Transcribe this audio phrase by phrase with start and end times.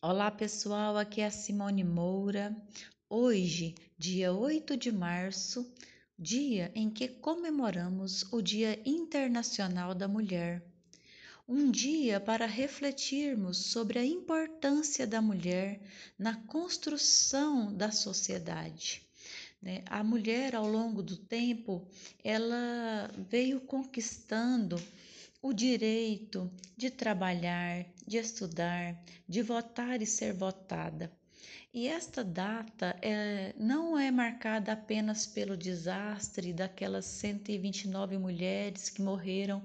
[0.00, 2.56] Olá pessoal, aqui é a Simone Moura.
[3.10, 5.68] Hoje, dia 8 de março,
[6.16, 10.62] dia em que comemoramos o Dia Internacional da Mulher.
[11.48, 15.80] Um dia para refletirmos sobre a importância da mulher
[16.16, 19.02] na construção da sociedade.
[19.60, 19.82] Né?
[19.86, 21.84] A mulher, ao longo do tempo,
[22.22, 24.80] ela veio conquistando
[25.40, 31.12] o direito de trabalhar, de estudar, de votar e ser votada.
[31.72, 39.62] E esta data é, não é marcada apenas pelo desastre daquelas 129 mulheres que morreram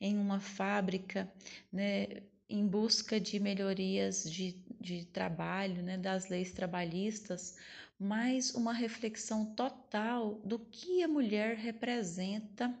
[0.00, 1.30] em uma fábrica,
[1.72, 7.56] né, em busca de melhorias de, de trabalho, né, das leis trabalhistas,
[7.98, 12.72] mas uma reflexão total do que a mulher representa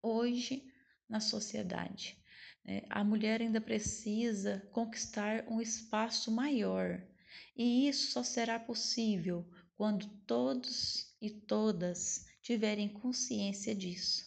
[0.00, 0.72] hoje
[1.08, 2.16] na sociedade.
[2.64, 7.00] É, a mulher ainda precisa conquistar um espaço maior,
[7.56, 14.24] e isso só será possível quando todos e todas tiverem consciência disso.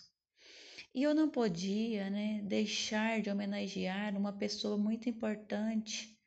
[0.94, 6.17] E eu não podia né, deixar de homenagear uma pessoa muito importante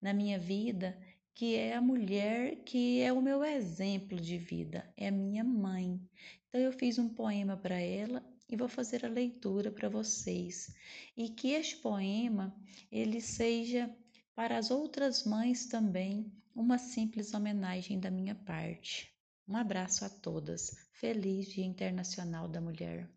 [0.00, 0.98] na minha vida,
[1.38, 6.02] que é a mulher que é o meu exemplo de vida, é a minha mãe.
[6.48, 10.74] Então eu fiz um poema para ela e vou fazer a leitura para vocês.
[11.16, 12.52] E que este poema
[12.90, 13.88] ele seja
[14.34, 19.16] para as outras mães também uma simples homenagem da minha parte.
[19.46, 20.88] Um abraço a todas.
[20.90, 23.08] Feliz Dia Internacional da Mulher.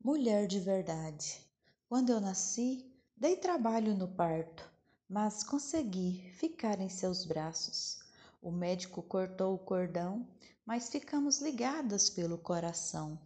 [0.00, 1.44] Mulher de verdade.
[1.88, 4.70] Quando eu nasci, dei trabalho no parto,
[5.10, 7.98] mas consegui ficar em seus braços.
[8.40, 10.24] O médico cortou o cordão,
[10.64, 13.18] mas ficamos ligadas pelo coração.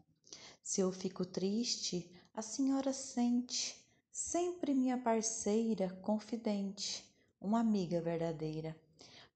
[0.62, 3.76] Se eu fico triste, a senhora sente,
[4.10, 7.04] sempre minha parceira, confidente,
[7.38, 8.74] uma amiga verdadeira.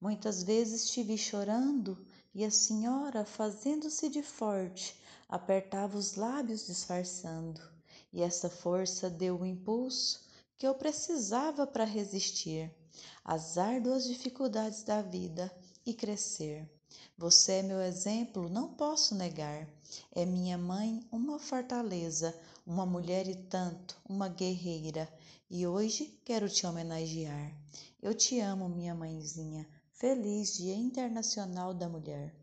[0.00, 2.02] Muitas vezes vi chorando
[2.34, 7.60] e a senhora, fazendo-se de forte, apertava os lábios disfarçando.
[8.10, 10.26] E essa força deu o impulso
[10.58, 12.70] que eu precisava para resistir
[13.24, 15.50] às árduas dificuldades da vida
[15.86, 16.68] e crescer.
[17.16, 19.68] Você é meu exemplo, não posso negar.
[20.12, 22.36] É minha mãe uma fortaleza,
[22.66, 25.08] uma mulher e tanto, uma guerreira.
[25.48, 27.54] E hoje quero te homenagear.
[28.02, 29.66] Eu te amo, minha mãezinha.
[29.92, 32.34] Feliz Dia Internacional da Mulher.